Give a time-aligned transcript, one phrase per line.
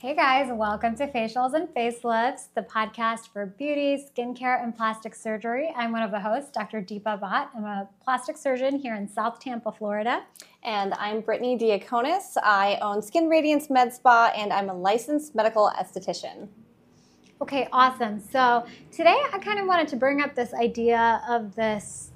[0.00, 5.70] Hey guys, welcome to Facials and Facelifts, the podcast for beauty, skincare, and plastic surgery.
[5.76, 6.80] I'm one of the hosts, Dr.
[6.80, 7.48] Deepa Bhat.
[7.54, 10.22] I'm a plastic surgeon here in South Tampa, Florida.
[10.62, 12.38] And I'm Brittany Diakonis.
[12.42, 16.48] I own Skin Radiance Med Spa, and I'm a licensed medical esthetician.
[17.42, 18.20] Okay, awesome.
[18.20, 22.09] So today I kind of wanted to bring up this idea of this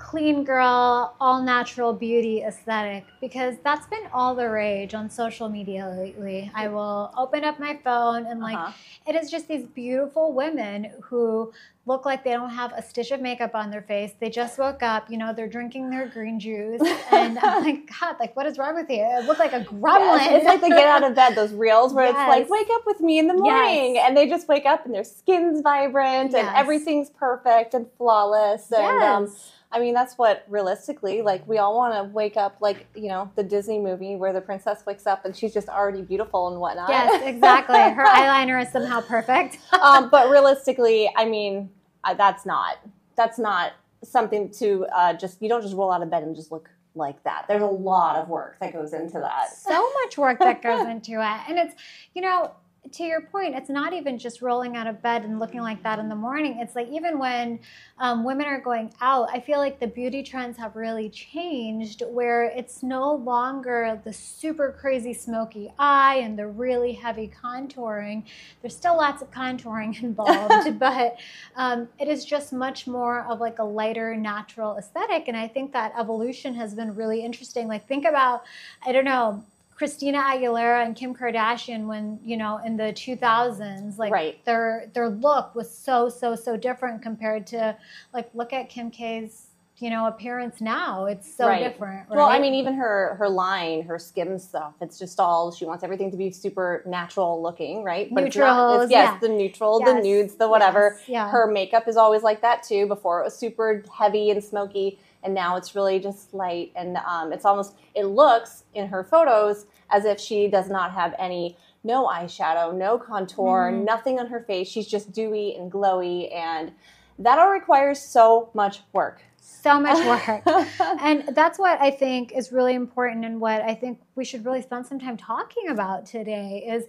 [0.00, 5.94] clean girl, all natural beauty aesthetic because that's been all the rage on social media
[5.96, 6.50] lately.
[6.54, 8.72] I will open up my phone and like uh-huh.
[9.06, 11.52] it is just these beautiful women who
[11.86, 14.12] look like they don't have a stitch of makeup on their face.
[14.18, 16.80] They just woke up, you know, they're drinking their green juice.
[17.12, 19.02] And I'm like, God, like, what is wrong with you?
[19.02, 20.18] It look like a gremlin.
[20.18, 22.14] Yes, it's like they get out of bed, those reels where yes.
[22.16, 23.96] it's like, wake up with me in the morning.
[23.96, 24.04] Yes.
[24.06, 28.70] And they just wake up and their skin's vibrant and everything's perfect and flawless.
[28.72, 29.32] And, um,
[29.72, 33.30] I mean, that's what realistically, like, we all want to wake up like, you know,
[33.36, 36.88] the Disney movie where the princess wakes up and she's just already beautiful and whatnot.
[36.88, 37.78] Yes, exactly.
[37.78, 39.58] Her eyeliner is somehow perfect.
[39.80, 41.70] um, but realistically, I mean,
[42.16, 42.78] that's not,
[43.16, 46.50] that's not something to uh, just, you don't just roll out of bed and just
[46.50, 47.44] look like that.
[47.46, 49.50] There's a lot of work that goes into that.
[49.52, 51.40] So much work that goes into it.
[51.48, 51.74] And it's,
[52.14, 52.52] you know,
[52.92, 55.98] to your point, it's not even just rolling out of bed and looking like that
[55.98, 56.58] in the morning.
[56.60, 57.60] It's like even when
[57.98, 62.44] um, women are going out, I feel like the beauty trends have really changed where
[62.44, 68.24] it's no longer the super crazy smoky eye and the really heavy contouring.
[68.62, 71.16] There's still lots of contouring involved, but
[71.56, 75.28] um, it is just much more of like a lighter, natural aesthetic.
[75.28, 77.68] And I think that evolution has been really interesting.
[77.68, 78.42] Like, think about,
[78.84, 79.44] I don't know,
[79.80, 84.44] Christina Aguilera and Kim Kardashian when you know in the 2000s like right.
[84.44, 87.74] their their look was so so so different compared to
[88.12, 89.46] like look at Kim K's
[89.78, 91.60] you know appearance now it's so right.
[91.60, 92.16] different right?
[92.16, 95.82] well i mean even her her line her skim stuff it's just all she wants
[95.82, 99.18] everything to be super natural looking right but Neutrals, it's, not, it's yes yeah.
[99.20, 99.88] the neutral yes.
[99.88, 101.08] the nudes the whatever yes.
[101.08, 101.30] yeah.
[101.30, 105.34] her makeup is always like that too before it was super heavy and smoky and
[105.34, 110.04] now it's really just light and um, it's almost it looks in her photos as
[110.04, 113.84] if she does not have any no eyeshadow no contour mm-hmm.
[113.84, 114.68] nothing on her face.
[114.68, 116.72] She's just dewy and glowy and
[117.18, 119.22] that all requires so much work.
[119.36, 120.42] So much work.
[121.02, 124.62] And that's what i think is really important and what i think we should really
[124.62, 126.84] spend some time talking about today is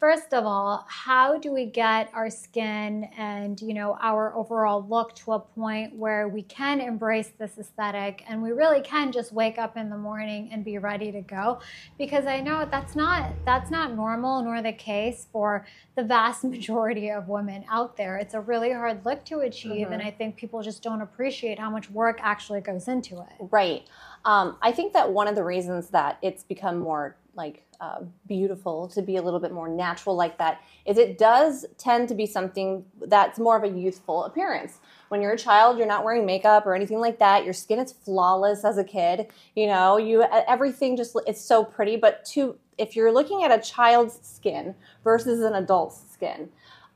[0.00, 5.14] first of all, how do we get our skin and you know our overall look
[5.14, 9.58] to a point where we can embrace this aesthetic and we really can just wake
[9.58, 11.60] up in the morning and be ready to go?
[11.98, 17.10] Because I know that's not that's not normal nor the case for the vast majority
[17.10, 18.16] of women out there.
[18.16, 19.92] It's a really hard look to achieve, mm-hmm.
[19.92, 23.48] and I think people just don't appreciate how much work actually goes into it.
[23.50, 23.86] Right.
[24.24, 28.88] Um, I think that one of the reasons that it's become more like uh, beautiful
[28.88, 32.26] to be a little bit more natural like that is it does tend to be
[32.26, 34.80] something that's more of a youthful appearance.
[35.08, 37.44] When you're a child you're not wearing makeup or anything like that.
[37.44, 39.28] Your skin is flawless as a kid.
[39.56, 41.96] You know you everything just it's so pretty.
[41.96, 46.50] But to if you're looking at a child's skin versus an adult's skin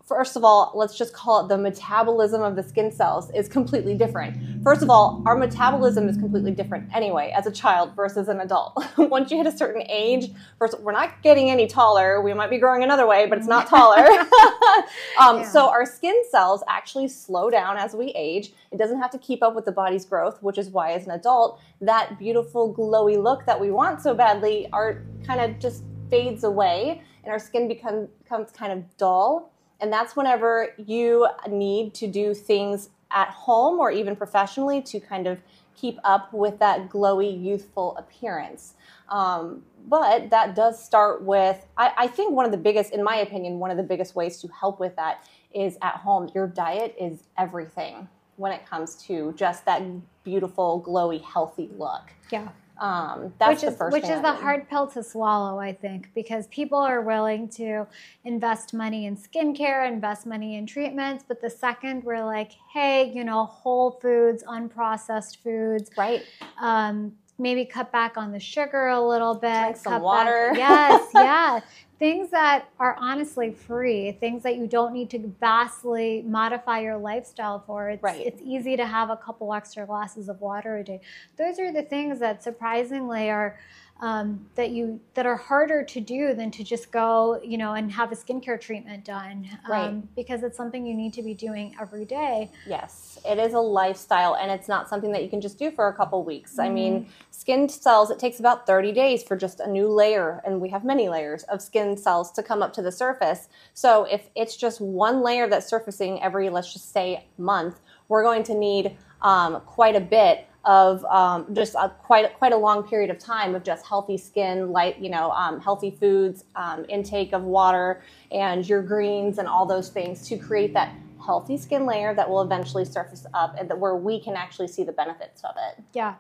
[0.07, 3.95] first of all, let's just call it the metabolism of the skin cells is completely
[3.95, 4.63] different.
[4.63, 8.85] First of all, our metabolism is completely different anyway as a child versus an adult.
[8.99, 12.21] Once you hit a certain age, first, we're not getting any taller.
[12.21, 14.05] We might be growing another way, but it's not taller.
[15.21, 15.49] um, yeah.
[15.49, 18.53] So our skin cells actually slow down as we age.
[18.71, 21.13] It doesn't have to keep up with the body's growth, which is why as an
[21.13, 26.45] adult, that beautiful glowy look that we want so badly are kind of just fades
[26.45, 32.07] away and our skin become, becomes kind of dull and that's whenever you need to
[32.07, 35.41] do things at home or even professionally to kind of
[35.77, 38.75] keep up with that glowy, youthful appearance.
[39.09, 43.17] Um, but that does start with, I, I, think one of the biggest, in my
[43.17, 46.31] opinion, one of the biggest ways to help with that is at home.
[46.35, 49.83] Your diet is everything when it comes to just that
[50.25, 52.13] beautiful, glowy, healthy look.
[52.33, 52.49] Yeah.
[52.79, 56.79] Um, that's which is, Which is the hard pill to swallow, I think, because people
[56.79, 57.87] are willing to
[58.25, 63.23] invest money in skincare, invest money in treatments, but the second we're like, hey, you
[63.23, 66.23] know, whole foods, unprocessed foods, right?
[66.61, 69.61] Um, maybe cut back on the sugar a little bit.
[69.61, 70.51] Drink some water.
[70.55, 71.61] Back, yes, yeah
[72.05, 77.65] things that are honestly free, things that you don't need to vastly modify your lifestyle
[77.67, 77.89] for.
[77.89, 78.21] It's, right.
[78.21, 81.01] it's easy to have a couple extra glasses of water a day.
[81.39, 83.59] Those are the things that surprisingly are
[84.05, 87.91] um, that you that are harder to do than to just go, you know, and
[87.91, 90.15] have a skincare treatment done, um, Right.
[90.15, 92.51] because it's something you need to be doing every day.
[92.67, 95.89] Yes, it is a lifestyle and it's not something that you can just do for
[95.89, 96.59] a couple weeks.
[96.59, 97.11] I mean, Mm-hmm.
[97.31, 100.85] skin cells, it takes about 30 days for just a new layer, and we have
[100.85, 103.49] many layers of skin cells to come up to the surface.
[103.73, 108.43] So if it's just one layer that's surfacing every, let's just say, month, we're going
[108.45, 113.11] to need um, quite a bit of um, just a, quite quite a long period
[113.11, 117.43] of time of just healthy skin, light you know, um, healthy foods, um, intake of
[117.43, 120.95] water, and your greens and all those things to create that
[121.25, 124.85] healthy skin layer that will eventually surface up and that where we can actually see
[124.85, 125.83] the benefits of it.
[125.93, 126.15] Yeah.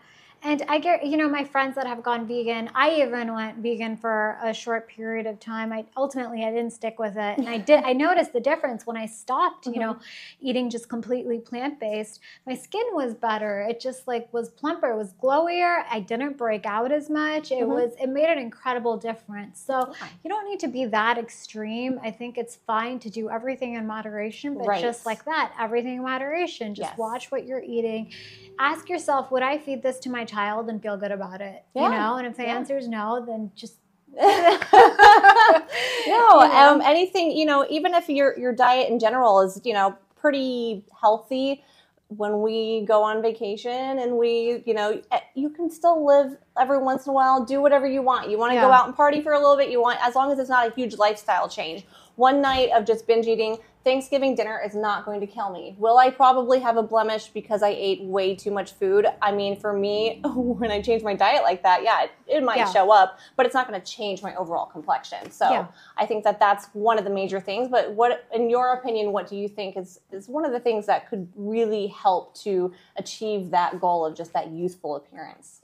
[0.47, 3.97] And I get, you know, my friends that have gone vegan, I even went vegan
[3.97, 5.73] for a short period of time.
[5.73, 7.39] I ultimately I didn't stick with it.
[7.39, 9.97] And I did I noticed the difference when I stopped, you know,
[10.41, 12.21] eating just completely plant-based.
[12.47, 13.63] My skin was better.
[13.63, 15.83] It just like was plumper, it was glowier.
[15.91, 17.51] I didn't break out as much.
[17.51, 17.69] It Mhm.
[17.69, 19.61] was it made an incredible difference.
[19.61, 21.99] So you don't need to be that extreme.
[22.03, 24.83] I think it's fine to do everything in moderation, but Right.
[24.83, 26.75] just like that, everything in moderation.
[26.75, 26.99] Just Yes.
[26.99, 28.13] watch what you're eating.
[28.59, 31.65] Ask yourself, would I feed this to my child and feel good about it?
[31.75, 31.85] Yeah.
[31.85, 32.57] You know, and if the Yeah.
[32.57, 33.77] answer is no, then just
[34.17, 34.29] no,
[36.07, 40.85] um, anything you know, even if your your diet in general is you know pretty
[41.01, 41.65] healthy,
[42.09, 46.79] when we go on vacation and we you know eh, you can still live every
[46.79, 48.31] once in a while, do whatever you want.
[48.31, 49.69] You want to go out and party for a little bit.
[49.71, 51.85] You want as long as it's not a huge lifestyle change.
[52.17, 55.77] One night of just binge eating Thanksgiving dinner is not going to kill me.
[55.79, 59.07] Will I probably have a blemish because I ate way too much food?
[59.21, 62.57] I mean, for me, when I change my diet like that, yeah, it, it might
[62.57, 62.73] Yeah.
[62.73, 65.31] show up, but it's not going to change my overall complexion.
[65.31, 65.67] So Yeah.
[65.99, 67.69] I think that that's one of the major things.
[67.69, 70.87] But what, in your opinion, what do you think is is one of the things
[70.87, 75.61] that could really help to achieve that goal of just that youthful appearance?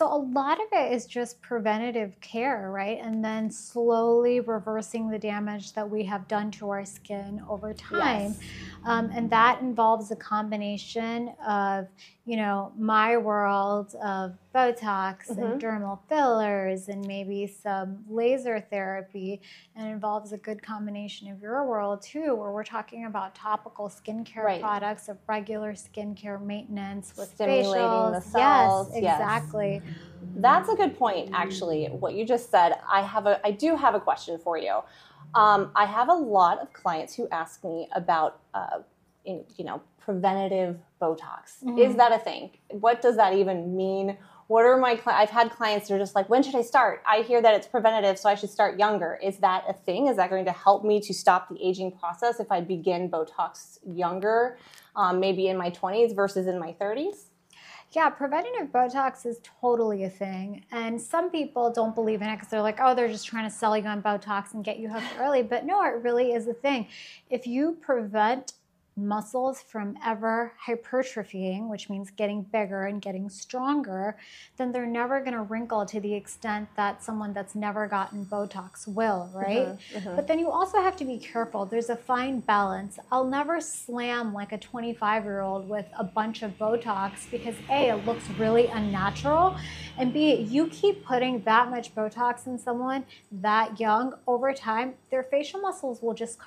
[0.00, 2.98] So a lot of it is just preventative care, right?
[3.02, 8.30] And then slowly reversing the damage that we have done to our skin over time.
[8.30, 8.40] Yes.
[8.86, 11.86] Um, and that involves a combination of,
[12.24, 15.38] you know, my world of Botox Mhm.
[15.38, 19.40] and dermal fillers and maybe some laser therapy.
[19.76, 24.44] And involves a good combination of your world too, where we're talking about topical skincare
[24.44, 24.60] Right.
[24.60, 28.12] products of regular skincare maintenance with Stimulating facials.
[28.12, 29.20] the cells, Yes, yes.
[29.20, 29.82] exactly.
[30.36, 31.86] That's a good point, actually.
[31.86, 34.80] What you just said, I have a, I do have a question for you.
[35.34, 38.80] Um, I have a lot of clients who ask me about, uh,
[39.24, 41.62] in, you know, preventative Botox.
[41.62, 41.78] Mhm.
[41.78, 42.50] Is that a thing?
[42.70, 44.18] What does that even mean?
[44.50, 44.96] What are my?
[44.96, 47.04] Cli- I've had clients that are just like, when should I start?
[47.06, 49.16] I hear that it's preventative, so I should start younger.
[49.22, 50.08] Is that a thing?
[50.08, 53.78] Is that going to help me to stop the aging process if I begin Botox
[53.86, 54.58] younger,
[54.96, 57.26] um, maybe in my 20s versus in my 30s?
[57.92, 60.64] Yeah, preventative Botox is totally a thing.
[60.72, 63.54] And some people don't believe in it because they're like, oh, they're just trying to
[63.54, 65.44] sell you on Botox and get you hooked early.
[65.44, 66.88] But no, it really is a thing.
[67.28, 68.54] If you prevent
[68.96, 74.16] muscles from ever hypertrophying, which means getting bigger and getting stronger,
[74.56, 78.86] then they're never going to wrinkle to the extent that someone that's never gotten Botox
[78.86, 79.78] will, right?
[79.94, 80.16] Mhm.
[80.16, 81.64] But then you also have to be careful.
[81.64, 82.98] There's a fine balance.
[83.10, 87.88] I'll never slam like a 25 year old with a bunch of Botox because A,
[87.90, 89.56] it looks really unnatural,
[89.96, 95.22] and B, you keep putting that much Botox in someone that young over time, their
[95.22, 96.38] facial muscles will just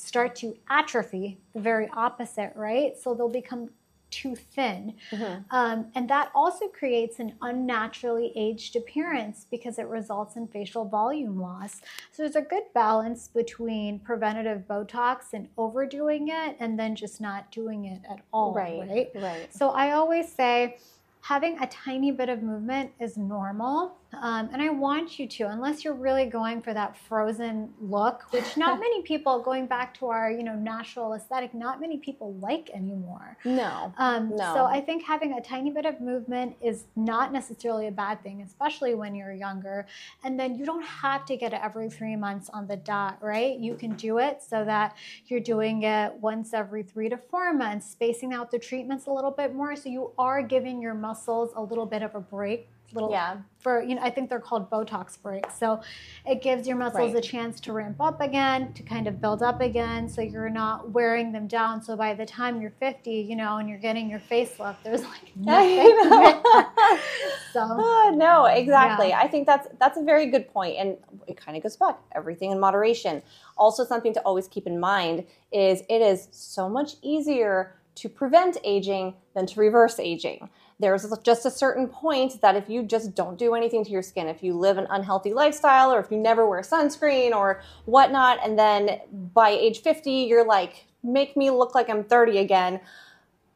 [0.00, 2.96] start to atrophy, the very opposite, right?
[2.96, 3.70] So they'll become
[4.10, 4.94] too thin.
[5.12, 5.44] Mhm.
[5.52, 11.40] Um, and that also creates an unnaturally aged appearance because it results in facial volume
[11.40, 11.80] loss.
[12.10, 17.52] So there's a good balance between preventative Botox and overdoing it and then just not
[17.52, 19.10] doing it at all, Right, right?
[19.14, 19.54] right.
[19.54, 20.78] So I always say
[21.20, 23.96] having a tiny bit of movement is normal.
[24.12, 28.56] Um, and I want you to, unless you're really going for that frozen look, which
[28.56, 32.70] not many people, going back to our, you know, natural aesthetic, not many people like
[32.74, 33.36] anymore.
[33.44, 33.92] No.
[33.98, 34.54] Um, No.
[34.54, 38.42] So I think having a tiny bit of movement is not necessarily a bad thing,
[38.42, 39.86] especially when you're younger.
[40.24, 43.58] And then you don't have to get it every three months on the dot, right?
[43.58, 47.90] You can do it so that you're doing it once every three to four months,
[47.90, 49.76] spacing out the treatments a little bit more.
[49.76, 52.68] So you are giving your muscles a little bit of a break.
[52.92, 53.36] Little Yeah.
[53.58, 55.54] for you know, I think they're called Botox breaks.
[55.58, 55.80] So
[56.26, 57.24] it gives your muscles Right.
[57.24, 60.90] a chance to ramp up again, to kind of build up again, so you're not
[60.90, 61.82] wearing them down.
[61.82, 65.32] So by the time you're 50, you know, and you're getting your facelift, there's like
[65.36, 65.96] nothing.
[67.52, 69.12] So Oh, no, exactly.
[69.12, 72.52] I think that's that's a very good point, and it kind of goes back everything
[72.52, 73.22] in moderation.
[73.56, 78.56] Also, something to always keep in mind is it is so much easier to prevent
[78.64, 80.48] aging than to reverse aging.
[80.80, 84.26] There's just a certain point that if you just don't do anything to your skin,
[84.26, 88.58] if you live an unhealthy lifestyle, or if you never wear sunscreen or whatnot, and
[88.58, 89.00] then
[89.34, 92.80] by age 50, you're like, make me look like I'm 30 again.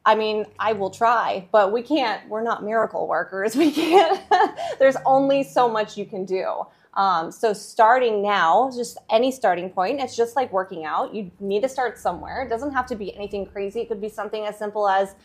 [0.05, 3.55] I mean, I will try, but we can't, we're not miracle workers.
[3.65, 4.21] We can't,
[4.79, 6.65] there's only so much you can do.
[6.93, 11.13] Um, so starting now, just any starting point, it's just like working out.
[11.13, 12.43] You need to start somewhere.
[12.43, 13.81] It doesn't have to be anything crazy.
[13.81, 15.15] It could be something as simple as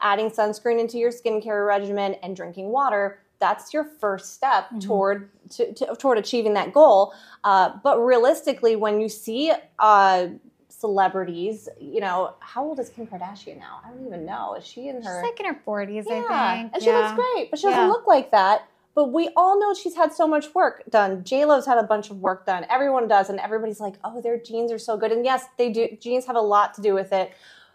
[0.00, 4.78] adding sunscreen into your skincare regimen and drinking water that's your first step mm-hmm.
[4.78, 7.12] toward to, to, toward achieving that goal
[7.44, 10.26] uh, but realistically when you see uh,
[10.68, 14.88] celebrities you know how old is kim kardashian now i don't even know is she
[14.88, 16.24] in her she's like in her 40s yeah.
[16.28, 16.98] i think and she yeah.
[16.98, 17.88] looks great but she doesn't yeah.
[17.88, 21.24] look like that but we all know she's had so much work done.
[21.24, 22.64] J Lo's had a bunch of work done.
[22.70, 25.88] Everyone does, and everybody's like, "Oh, their genes are so good." And yes, they do.
[26.00, 27.32] Genes have a lot to do with it.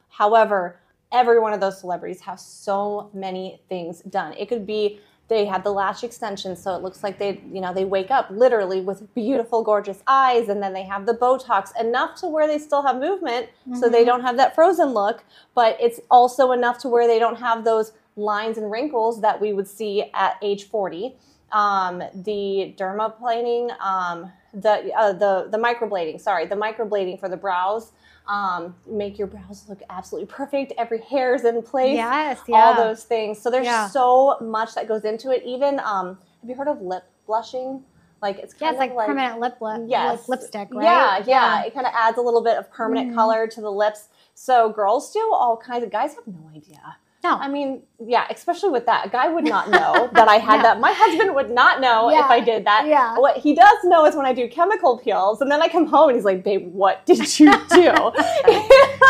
[0.08, 0.80] However,
[1.12, 4.34] every one of those celebrities have so many things done.
[4.34, 5.00] It could be
[5.30, 8.28] they had the lash extension so it looks like they you know they wake up
[8.32, 12.58] literally with beautiful gorgeous eyes and then they have the botox enough to where they
[12.58, 13.76] still have movement mm-hmm.
[13.76, 14.08] so they mm-hmm.
[14.08, 15.24] don't have that frozen look
[15.56, 19.54] but it's also enough to where they don't have those lines and wrinkles that we
[19.54, 21.16] would see at age 40
[21.52, 27.92] um, the dermaplaning um, the uh, the the microblading sorry the microblading for the brows
[28.30, 30.72] um, make your brows look absolutely perfect.
[30.78, 31.96] Every hair is in place.
[31.96, 32.58] Yes, yeah.
[32.58, 33.42] All those things.
[33.42, 33.88] So there's yeah.
[33.88, 35.42] so much that goes into it.
[35.44, 37.84] Even um, have you heard of lip blushing?
[38.22, 40.20] Like it's kind yeah, it's of like, like permanent lip lip yes.
[40.20, 40.84] like lipstick, right?
[40.84, 41.26] Yeah, yeah.
[41.26, 41.66] yeah.
[41.66, 43.18] It kind of adds a little bit of permanent mm-hmm.
[43.18, 44.10] color to the lips.
[44.36, 46.98] So girls do all kinds of guys have no idea.
[47.24, 47.36] No.
[47.36, 49.06] I mean, yeah, especially with that.
[49.06, 50.64] A guy would not know that I had yeah.
[50.64, 50.80] that.
[50.80, 52.24] My husband would not know yeah.
[52.24, 52.88] if I did that.
[52.88, 53.18] Yeah.
[53.18, 56.10] What he does know is when I do chemical peels, and then I come home
[56.10, 57.92] and he's like, babe, what did you do?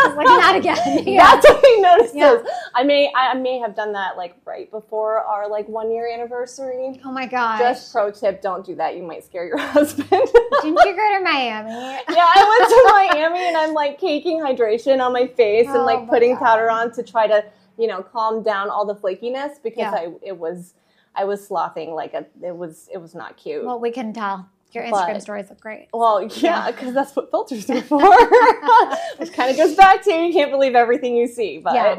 [0.16, 1.06] like, not again.
[1.06, 1.24] Yeah.
[1.24, 2.14] That's what he notices.
[2.16, 2.42] Yeah.
[2.74, 7.00] I may I may have done that like right before our like one year anniversary.
[7.04, 7.60] Oh my gosh.
[7.60, 8.96] Just pro tip, don't do that.
[8.96, 10.08] You might scare your husband.
[10.08, 11.70] Didn't you go to Miami?
[11.70, 15.84] yeah, I went to Miami and I'm like caking hydration on my face oh and
[15.84, 16.40] like oh putting God.
[16.40, 17.44] powder on to try to
[17.80, 19.92] you know, calm down all the flakiness because yeah.
[19.92, 20.74] I it was
[21.14, 23.64] I was slothing like a, it was it was not cute.
[23.64, 24.48] Well, we can tell.
[24.72, 25.88] Your Instagram but, stories look great.
[25.92, 26.92] Well, yeah, because yeah.
[26.92, 27.98] that's what filters are for.
[29.16, 31.58] Which kind of goes back to you can't believe everything you see.
[31.58, 31.96] But yeah.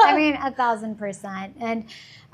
[0.00, 1.54] I mean, a thousand percent.
[1.60, 1.86] And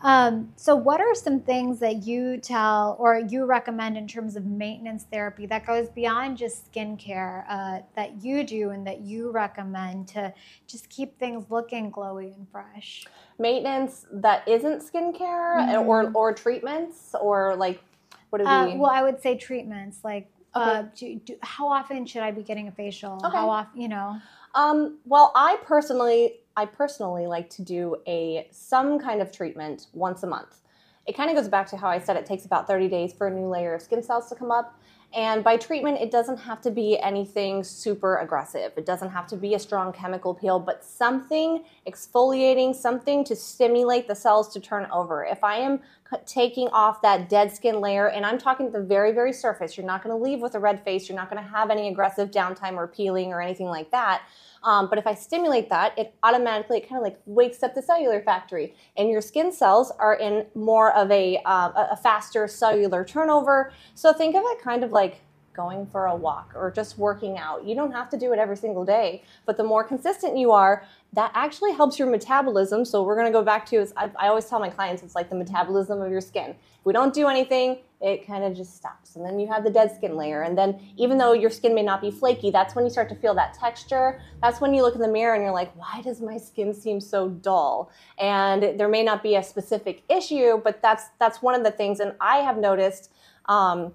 [0.07, 4.47] um, so, what are some things that you tell or you recommend in terms of
[4.47, 10.07] maintenance therapy that goes beyond just skincare uh, that you do and that you recommend
[10.07, 10.33] to
[10.69, 13.05] just keep things looking glowy and fresh?
[13.41, 15.89] Maintenance that isn't skincare mm-hmm.
[15.89, 17.83] or or treatments or like
[18.31, 18.77] what do uh, we?
[18.77, 20.31] well, I would say treatments like.
[20.55, 20.79] Uh, okay.
[20.79, 23.21] Uh, do, do, how often should I be getting a facial?
[23.25, 23.37] Okay.
[23.37, 24.17] How often, you know?
[24.55, 30.23] Um, well, I personally I personally like to do a some kind of treatment once
[30.23, 30.61] a month.
[31.07, 33.29] It kind of goes back to how I said it takes about 30 days for
[33.29, 34.79] a new layer of skin cells to come up.
[35.15, 38.73] And by treatment, it doesn't have to be anything super aggressive.
[38.77, 44.09] It doesn't have to be a strong chemical peel, but something exfoliating, something to stimulate
[44.09, 45.25] the cells to turn over.
[45.25, 45.81] If I am
[46.27, 50.03] taking off that dead skin layer, and I'm talking the very, very surface, you're not
[50.17, 53.33] to leave with a red face, you're not to have any aggressive downtime or peeling
[53.33, 54.23] or anything like that.
[54.63, 57.83] Um, but if I stimulate that, it automatically it kind of like wakes up the
[57.83, 63.05] cellular factory, and your skin cells are in more of a uh, a faster cellular
[63.05, 63.73] turnover.
[63.95, 65.21] So think of it kind of like
[65.57, 67.65] going for a walk or just working out.
[67.65, 70.85] You don't have to do it every single day, but the more consistent you are,
[71.15, 72.85] that actually helps your metabolism.
[72.85, 75.31] So we're going to go back to I, I, always tell my clients it's like
[75.31, 76.51] the metabolism of your skin.
[76.51, 79.17] If we don't do anything, it kind of just stops.
[79.17, 80.43] And then you have the dead skin layer.
[80.43, 83.15] And then even though your skin may not be flaky, that's when you start to
[83.15, 84.21] feel that texture.
[84.43, 87.01] That's when you look in the mirror and you're like, why does my skin seem
[87.01, 87.91] so dull?
[88.19, 92.01] And there may not be a specific issue, but that's that's one of the things.
[92.01, 93.11] And I have noticed
[93.47, 93.95] um,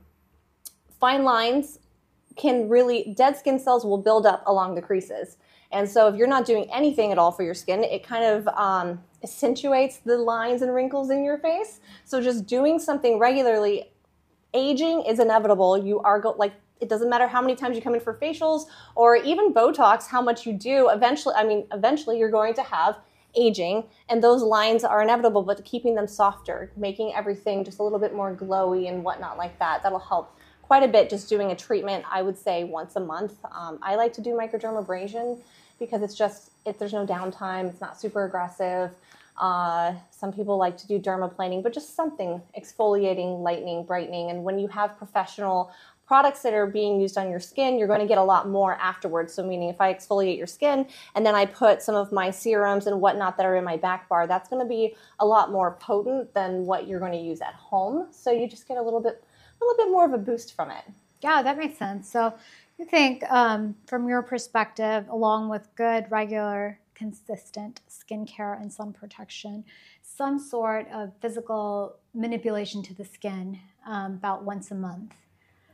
[1.00, 1.80] fine lines
[2.36, 5.38] can really dead skin cells will build up along the creases.
[5.72, 8.48] And so if you're not doing anything at all for your skin, it kind of
[8.50, 11.80] um, accentuates the lines and wrinkles in your face.
[12.06, 13.92] So just doing something regularly,
[14.54, 15.78] aging is inevitable.
[15.78, 18.66] You are go- like it doesn't matter how many times you come in for facials
[18.96, 20.90] or even Botox, how much you do.
[20.90, 22.98] Eventually, I mean, eventually you're going to have
[23.36, 28.00] aging and those lines are inevitable but keeping them softer making everything just a little
[28.00, 31.56] bit more glowy and whatnot like that that'll help quite a bit just doing a
[31.56, 35.40] treatment i would say once a month um, i like to do microdermabrasion
[35.82, 37.68] because it's just it, there's no downtime.
[37.68, 38.92] It's not super aggressive.
[39.36, 44.30] Uh, some people like to do dermaplaning, but just something exfoliating, lightening, brightening.
[44.30, 45.72] And when you have professional
[46.06, 48.76] products that are being used on your skin, you're going to get a lot more
[48.76, 49.34] afterwards.
[49.34, 50.86] So, meaning if I exfoliate your skin
[51.16, 54.08] and then I put some of my serums and whatnot that are in my back
[54.08, 57.42] bar, that's going to be a lot more potent than what you're going to use
[57.42, 58.08] at home.
[58.12, 59.24] So, you just get a little bit,
[59.60, 60.84] a little bit more of a boost from it.
[61.22, 62.12] Yeah, that makes sense.
[62.12, 62.34] So,
[62.82, 69.64] you think, um, from your perspective, along with good, regular, consistent skincare and sun protection,
[70.02, 75.14] some sort of physical manipulation to the skin um, about once a month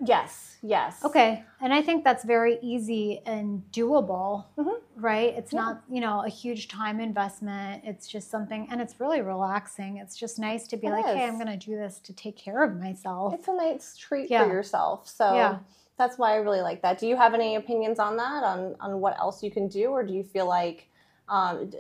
[0.06, 1.04] Yes, yes.
[1.04, 1.44] Okay.
[1.62, 5.02] And I think that's very easy and doable, mm-hmm.
[5.02, 5.34] right?
[5.36, 5.60] It's yeah.
[5.60, 7.84] not, you know, a huge time investment.
[7.86, 9.98] It's just something, and it's really relaxing.
[9.98, 11.16] It's just nice to be it like, is.
[11.16, 13.34] hey, I'm going to do this to take care of myself.
[13.34, 14.44] It's a nice treat yeah.
[14.44, 15.08] for yourself.
[15.08, 15.58] So yeah.
[15.98, 17.00] That's why I really like that.
[17.00, 19.88] Do you have any opinions on that, on, on what else you can do?
[19.88, 20.88] Or do you feel like,
[21.28, 21.72] um,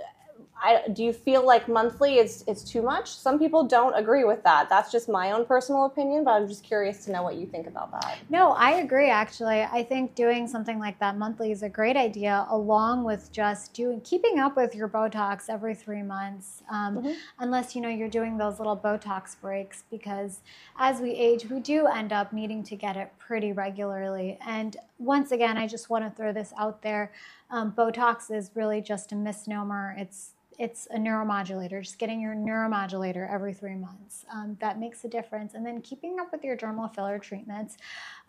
[0.61, 3.15] I, do you feel like monthly is it's too much?
[3.15, 4.69] Some people don't agree with that.
[4.69, 7.67] That's just my own personal opinion, but I'm just curious to know what you think
[7.67, 8.17] about that.
[8.29, 9.61] No, I agree actually.
[9.61, 14.01] I think doing something like that monthly is a great idea, along with just doing
[14.01, 17.11] keeping up with your Botox every three months, um, mm-hmm.
[17.39, 19.83] unless you know you're doing those little Botox breaks.
[19.91, 20.41] Because
[20.79, 24.39] as we age, we do end up needing to get it pretty regularly.
[24.45, 27.11] And once again, I just want to throw this out there:
[27.51, 29.95] um, Botox is really just a misnomer.
[29.97, 34.25] It's it's a neuromodulator, just getting your neuromodulator every three months.
[34.33, 35.53] Um, that makes a difference.
[35.53, 37.77] And then keeping up with your dermal filler treatments.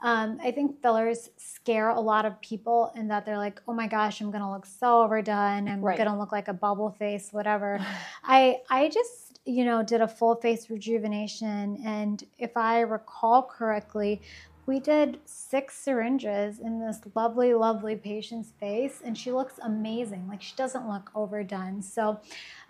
[0.02, 3.86] Um, I think fillers scare a lot of people in that they're like, oh my
[3.86, 5.68] gosh, I'm going to look so overdone.
[5.68, 5.96] I'm right.
[5.96, 7.84] going to look like a bubble face, whatever.
[8.24, 11.82] I, I just, you know, did a full face rejuvenation.
[11.84, 14.20] And if I recall correctly,
[14.68, 20.28] we did six syringes in this lovely, lovely patient's face, and she looks amazing.
[20.28, 21.80] Like she doesn't look overdone.
[21.80, 22.20] So,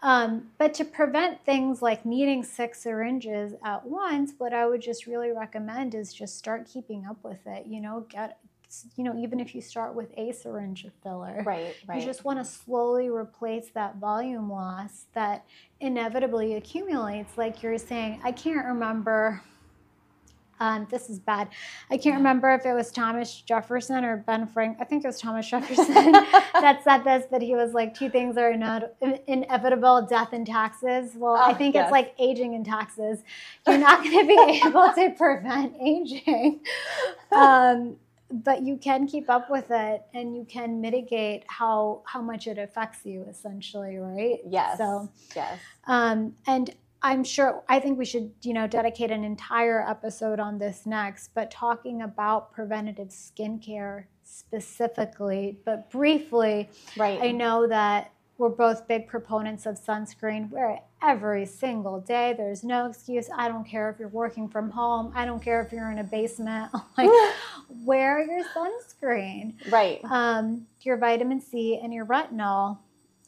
[0.00, 5.08] um, but to prevent things like needing six syringes at once, what I would just
[5.08, 7.66] really recommend is just start keeping up with it.
[7.66, 8.38] You know, get
[8.96, 11.98] you know, even if you start with a syringe of filler, right, right.
[11.98, 15.44] you just want to slowly replace that volume loss that
[15.80, 17.36] inevitably accumulates.
[17.36, 19.42] Like you're saying, I can't remember
[20.60, 21.48] um, this is bad.
[21.90, 24.78] I can't remember if it was Thomas Jefferson or Ben Frank.
[24.80, 28.36] I think it was Thomas Jefferson that said this, but he was like, two things
[28.36, 31.12] are in- inevitable death and taxes.
[31.14, 31.84] Well, oh, I think yes.
[31.84, 33.20] it's like aging and taxes.
[33.66, 36.60] You're not going to be able to prevent aging.
[37.32, 37.96] Um,
[38.30, 42.58] but you can keep up with it and you can mitigate how how much it
[42.58, 48.32] affects you essentially right yes so yes um and I'm sure I think we should,
[48.42, 55.58] you know, dedicate an entire episode on this next, but talking about preventative skincare specifically,
[55.64, 57.20] but briefly, right.
[57.20, 60.48] I know that we're both big proponents of sunscreen.
[60.50, 62.34] Wear it every single day.
[62.36, 63.28] There's no excuse.
[63.36, 65.12] I don't care if you're working from home.
[65.14, 66.72] I don't care if you're in a basement.
[66.96, 67.10] Like,
[67.84, 69.54] wear your sunscreen.
[69.70, 70.00] Right.
[70.04, 72.78] Um, your vitamin C and your retinol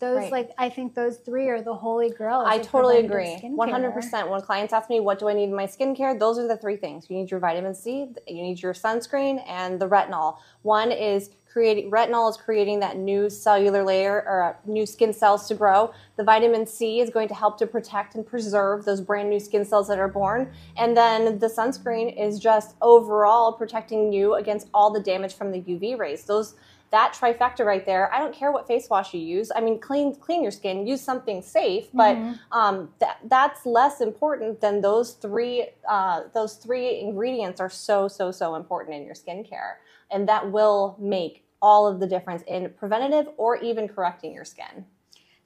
[0.00, 0.32] those right.
[0.32, 3.38] like i think those three are the holy grail i totally agree.
[3.42, 6.18] 100% when clients ask me what do i need in my skincare?
[6.18, 7.06] Those are the three things.
[7.08, 10.38] You need your vitamin c you need your sunscreen and the retinol.
[10.62, 15.48] One is creating retinol is creating that new cellular layer or uh, new skin cells
[15.48, 15.92] to grow.
[16.16, 19.64] The vitamin c is going to help to protect and preserve those brand new skin
[19.64, 20.52] cells that are born.
[20.76, 25.60] And then the sunscreen is just overall protecting you against all the damage from the
[25.60, 26.24] uv rays.
[26.24, 26.54] Those
[26.90, 28.12] that trifecta right there.
[28.12, 29.52] I don't care what face wash you use.
[29.54, 30.86] I mean, clean clean your skin.
[30.86, 32.32] Use something safe, but mm-hmm.
[32.58, 35.68] um, that that's less important than those three.
[35.88, 39.74] Uh, those three ingredients are so so so important in your skincare,
[40.10, 44.84] and that will make all of the difference in preventative or even correcting your skin.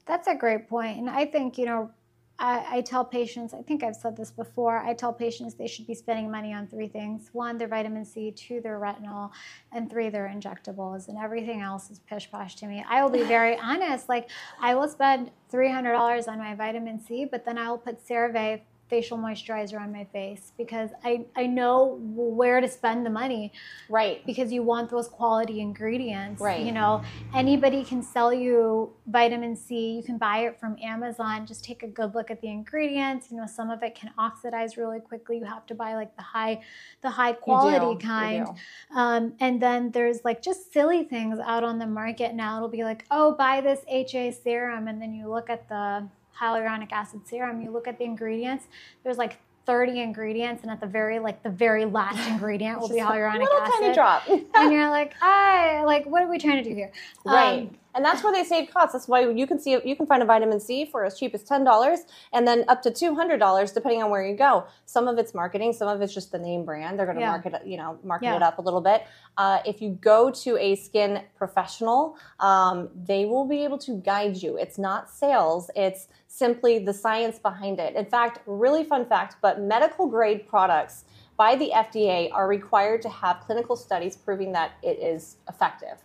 [0.06, 1.90] That's a great point, and I think you know
[2.38, 5.86] I, I, tell patients, I think I've said this before, I tell patients they should
[5.86, 9.30] be spending money on three things one, their vitamin C, two, their retinol,
[9.72, 11.08] and three, their injectables.
[11.08, 12.84] And everything else is pish posh to me.
[12.88, 14.08] I will be very honest.
[14.08, 18.62] Like, I will spend $300 on my vitamin C, but then I will put CeraVe
[18.88, 23.52] facial moisturizer on my face because I, I know where to spend the money.
[23.88, 24.24] Right.
[24.26, 26.40] Because you want those quality ingredients.
[26.40, 26.64] Right.
[26.64, 27.02] You know,
[27.34, 29.92] anybody can sell you vitamin C.
[29.92, 31.46] You can buy it from Amazon.
[31.46, 33.28] Just take a good look at the ingredients.
[33.30, 35.38] You know, some of it can oxidize really quickly.
[35.38, 36.60] You have to buy like the high
[37.00, 38.48] the high quality kind.
[38.94, 42.56] Um, and then there's like just silly things out on the market now.
[42.56, 46.08] It'll be like, oh, buy this HA serum, and then you look at the
[46.40, 48.66] hyaluronic acid serum, you look at the ingredients,
[49.02, 52.96] there's like 30 ingredients and at the very like the very last ingredient will be
[52.96, 53.80] hyaluronic little acid.
[53.80, 54.28] Tiny drop.
[54.28, 56.92] and you're like, I like, what are we trying to do here?
[57.24, 57.62] Right.
[57.62, 58.92] Um, and that's where they save costs.
[58.92, 61.42] That's why you can see you can find a vitamin C for as cheap as
[61.44, 62.00] ten dollars,
[62.32, 64.64] and then up to two hundred dollars depending on where you go.
[64.86, 66.98] Some of it's marketing, some of it's just the name brand.
[66.98, 67.30] They're going to Yeah.
[67.30, 68.36] market it, you know, market Yeah.
[68.36, 69.04] it up a little bit.
[69.36, 74.36] Uh, if you go to a skin professional, um, they will be able to guide
[74.36, 74.56] you.
[74.56, 77.94] It's not sales; it's simply the science behind it.
[77.94, 81.04] In fact, really fun fact, but medical grade products
[81.36, 86.02] by the FDA are required to have clinical studies proving that it is effective.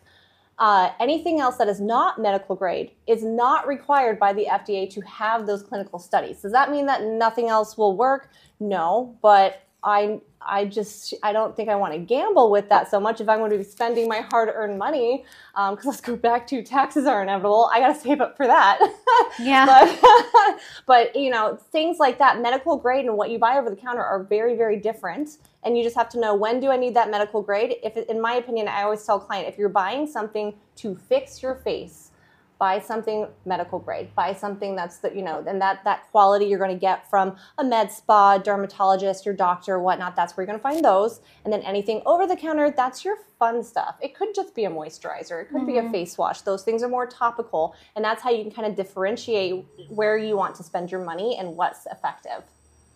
[0.59, 4.99] Uh, anything else that is not medical grade is not required by the FDA to
[5.01, 6.41] have those clinical studies.
[6.41, 8.29] Does that mean that nothing else will work?
[8.59, 12.99] No, but I I just I don't think I want to gamble with that so
[12.99, 15.23] much if I'm going to be spending my hard-earned money.
[15.53, 17.69] Because let's go back to taxes are inevitable.
[17.73, 18.79] I got to save up for that.
[19.37, 19.65] Yeah.
[19.65, 23.75] but, but you know things like that, medical grade and what you buy over the
[23.75, 26.93] counter are very very different and you just have to know when do I need
[26.95, 27.75] that medical grade.
[27.83, 31.43] If, in my opinion, I always tell a client if you're buying something to fix
[31.43, 32.11] your face,
[32.59, 34.13] buy something medical grade.
[34.15, 37.35] Buy something that's the you know, and that that quality you're going to get from
[37.57, 40.15] a med spa, dermatologist, your doctor, whatnot.
[40.15, 41.21] That's where you're going to find those.
[41.45, 43.95] And then anything over the counter, that's your fun stuff.
[44.01, 45.41] It could just be a moisturizer.
[45.41, 45.91] It could be a mm-hmm.
[45.91, 46.41] face wash.
[46.41, 50.35] Those things are more topical, and that's how you can kind of differentiate where you
[50.35, 52.43] want to spend your money and what's effective.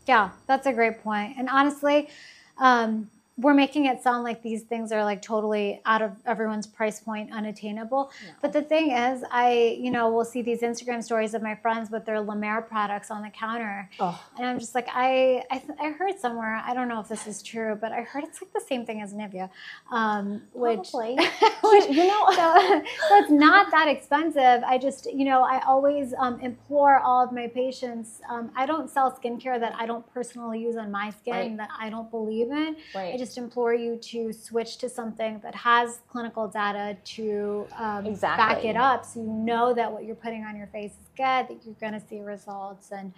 [0.06, 1.38] Yeah, that's a great point.
[1.38, 2.10] And honestly,
[2.58, 7.00] um, we're making it sound like these things are like totally out of everyone's price
[7.00, 8.12] point, unattainable.
[8.44, 11.90] But the thing is, I, you know, will see these Instagram stories of my friends
[11.90, 13.90] with their La Mer products on the counter.
[14.00, 14.24] Oh.
[14.38, 17.26] And I'm just like, I, I, th- I heard somewhere, I don't know if this
[17.26, 19.50] is true, but I heard it's like the same thing as Nivea,
[19.92, 21.16] um, which, Probably.
[21.64, 24.62] which you know, so, so it's not that expensive.
[24.64, 28.22] I just, you know, I always um, implore all of my patients.
[28.30, 31.58] Um, I don't sell skincare that I don't personally use on my skin Right.
[31.58, 32.76] that I don't believe in.
[32.94, 33.23] Right.
[33.24, 38.76] Just implore you to switch to something that has clinical data to um, back it
[38.76, 41.74] up, so you know that what you're putting on your face is good, that you're
[41.80, 43.14] going to see results, and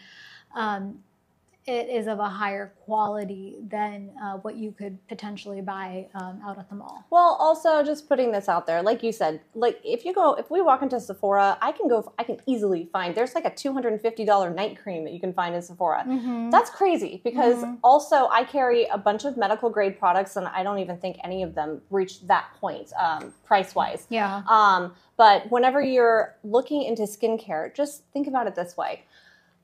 [0.54, 1.00] um,
[1.68, 6.60] it is of a higher quality than uh, what you could potentially buy um, out
[6.60, 7.04] at the mall.
[7.10, 10.52] Well, also just putting this out there, like you said, like if you go, if
[10.52, 13.16] we walk into Sephora, I can go, I can easily find.
[13.16, 15.62] There's like a two hundred and fifty dollar night cream that you can find in
[15.62, 16.06] Sephora.
[16.08, 16.52] Mm-hmm.
[16.52, 20.80] That's crazy because also I carry a bunch of medical grade products, and I don't
[20.80, 24.06] even think any of them reach that point um, price wise.
[24.10, 24.44] Yeah.
[24.48, 29.06] Um, but whenever you're looking into skincare, just think about it this way.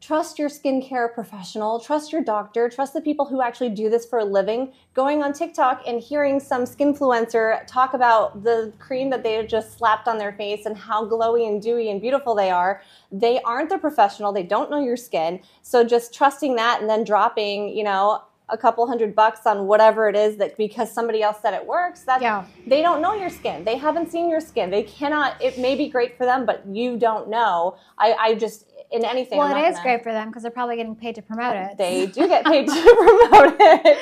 [0.02, 4.18] Trust your skincare professional, trust your doctor, trust the people who actually do this for
[4.18, 4.74] a living.
[4.96, 10.08] Going on TikTok and hearing some skinfluencer talk about the cream that they just slapped
[10.08, 13.78] on their face and how glowy and dewy and beautiful they are, they aren't the
[13.78, 15.40] professional, they don't know your skin.
[15.62, 20.10] So just trusting that and then dropping, you know, a couple hundred bucks on whatever
[20.10, 22.44] it is that because somebody else said it works, that's Yeah.
[22.68, 23.64] they don't know your skin.
[23.64, 24.70] They haven't seen your skin.
[24.70, 25.42] They cannot.
[25.42, 27.78] It may be great for them, but you don't know.
[27.98, 29.38] I, I just in anything.
[29.38, 31.78] Well, it is gonna- great for them because they're probably getting paid to promote it.
[31.78, 32.74] They do get paid to
[33.30, 33.98] promote it.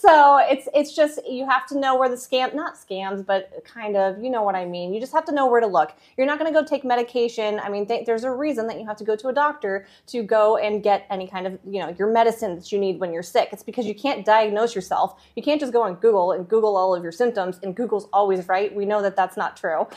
[0.00, 3.96] So it's it's just you have to know where the scam not scams, but kind
[3.96, 4.94] of you know what I mean.
[4.94, 5.92] You just have to know where to look.
[6.16, 7.58] You're not going to go take medication.
[7.60, 10.22] I mean, th- there's a reason that you have to go to a doctor to
[10.22, 13.22] go and get any kind of you know your medicine that you need when you're
[13.22, 13.48] sick.
[13.52, 15.20] It's because you can't diagnose yourself.
[15.36, 18.46] You can't just go on Google and Google all of your symptoms, and Google's always
[18.48, 18.74] right.
[18.74, 19.86] We know that that's not true.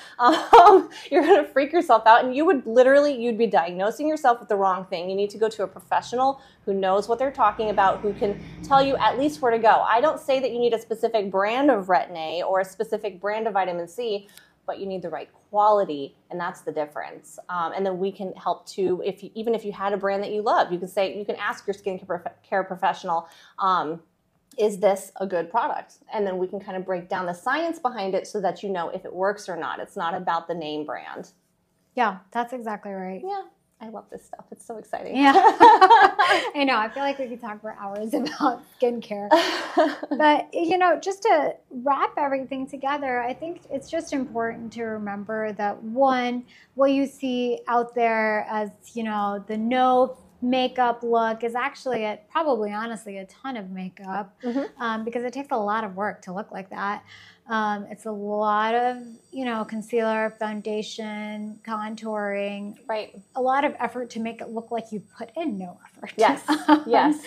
[0.62, 4.31] Um, you're going to freak yourself out, and you would literally you'd be diagnosing yourself
[4.40, 5.10] with the wrong thing.
[5.10, 8.42] You need to go to a professional who knows what they're talking about, who can
[8.64, 9.82] tell you at least where to go.
[9.82, 13.20] I don't say that you need a specific brand of Retin A or a specific
[13.20, 14.28] brand of vitamin C,
[14.66, 17.40] but you need the right quality, and that's the difference.
[17.50, 20.24] Um, and then we can help to, if you, even if you had a brand
[20.24, 23.28] that you love, you can say you can ask your skincare prof- care professional.
[23.60, 24.02] Um,
[24.58, 25.96] is this a good product?
[26.14, 28.70] And then we can kind of break down the science behind it so that you
[28.70, 29.80] know if it works or not.
[29.80, 31.32] It's not about the name brand.
[31.96, 33.22] Yeah, that's exactly right.
[33.24, 33.44] Yeah,
[33.84, 34.46] I love this stuff.
[34.52, 35.18] It's so exciting.
[35.18, 35.34] Yeah.
[35.36, 36.78] I know.
[36.78, 39.28] I feel like we could talk for hours about skincare.
[40.18, 45.54] But, you know, just to wrap everything together, I think it's just important to remember
[45.54, 46.44] that one,
[46.76, 52.20] what you see out there as, you know, the no makeup look is actually a,
[52.32, 54.70] probably honestly a ton of makeup Mhm.
[54.80, 57.04] um, because it takes a lot of work to look like that.
[57.48, 58.98] Um, it's a lot of,
[59.32, 63.20] you know, concealer, foundation, contouring, right.
[63.36, 66.14] a lot of effort to make it look like you put in no effort.
[66.18, 66.44] Yes.
[66.68, 67.22] Um, Yes.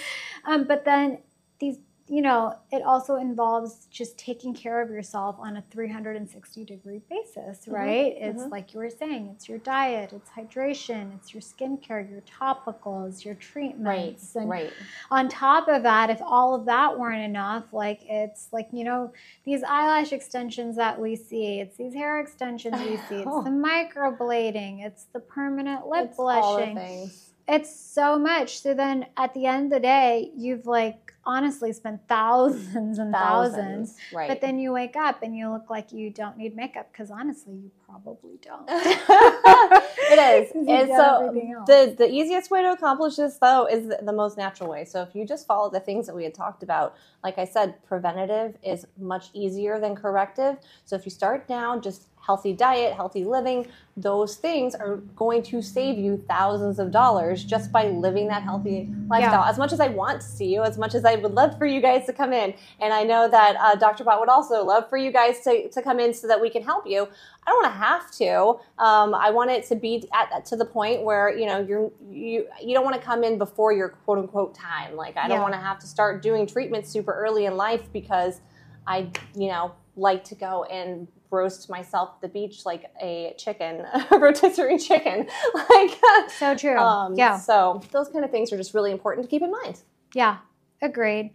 [0.46, 1.18] Um, but then
[1.58, 7.00] these you know, it also involves just taking care of yourself on a 360 degree
[7.08, 7.72] basis, Mm-hmm.
[7.74, 8.14] right?
[8.18, 13.24] It's like you were saying, it's your diet, it's hydration, it's your skincare, your topicals,
[13.24, 13.40] your Right.
[13.40, 14.36] treatments.
[14.36, 14.72] And Right.
[15.10, 19.12] on top of that, if all of that weren't enough, like it's like, you know,
[19.44, 23.50] these eyelash extensions that we see, it's these hair extensions we see, it's the
[23.96, 26.74] microblading, it's the permanent lip It's blushing.
[26.76, 27.30] things.
[27.46, 28.58] It's so much.
[28.60, 33.96] So then at the end of the day, you've like honestly spent thousands and thousands.
[34.12, 34.28] Right.
[34.28, 37.54] But then you wake up and you look like you don't need makeup because honestly,
[37.54, 38.64] you probably don't.
[38.68, 40.52] it is.
[40.54, 41.30] And so
[41.66, 44.84] the the easiest way to accomplish this though is the, the most natural way.
[44.84, 47.82] So if you just follow the things that we had talked about, like I said,
[47.84, 50.56] preventative is much easier than corrective.
[50.84, 55.62] So if you start now, just healthy diet, healthy living, those things are going to
[55.62, 59.44] save you thousands of dollars just by living that healthy lifestyle.
[59.44, 61.66] As much as I want to see you, as much as I would love for
[61.66, 64.02] you guys to come in, and I know that uh, Dr.
[64.04, 66.62] Bhat would also love for you guys to, to come in so that we can
[66.62, 67.06] help you.
[67.46, 68.82] I don't want to have to.
[68.82, 72.46] Um, I want it to be at, to the point where you know you're you
[72.62, 74.96] you don't want to come in before your quote unquote time.
[74.96, 78.40] Like I don't want to have to start doing treatments super early in life because
[78.86, 83.84] I you know like to go and roast myself at the beach like a chicken,
[84.10, 85.28] a rotisserie chicken.
[85.70, 85.90] Like
[86.30, 86.78] so true.
[86.78, 87.38] um, yeah.
[87.38, 89.80] So those kind of things are just really important to keep in mind.
[90.14, 90.38] Yeah.
[90.80, 91.32] Agreed.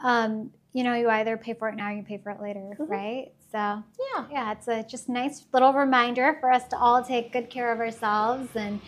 [0.00, 2.76] Um, you know, you either pay for it now or you pay for it later,
[2.78, 2.88] Mhm.
[2.88, 3.32] right?
[3.50, 4.24] So Yeah.
[4.30, 7.80] yeah, it's a just nice little reminder for us to all take good care of
[7.80, 8.80] ourselves and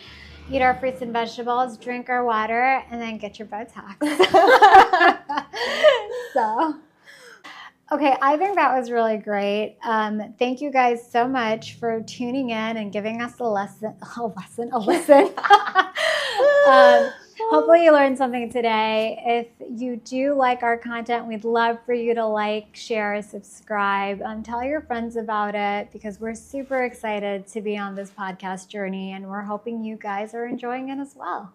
[0.51, 3.95] eat our fruits and vegetables, drink our water, and then get your Botox.
[6.33, 6.75] so,
[7.91, 9.77] okay, I think that was really great.
[9.83, 14.25] Um, thank you guys so much for tuning in and giving us a lesson, a
[14.25, 15.29] lesson, a listen.
[16.67, 17.11] um,
[17.49, 19.21] Hopefully, you learned something today.
[19.59, 24.41] If you do like our content, we'd love for you to like, share, subscribe, um,
[24.41, 29.11] tell your friends about it because we're super excited to be on this podcast journey
[29.11, 31.53] and we're hoping you guys are enjoying it as well.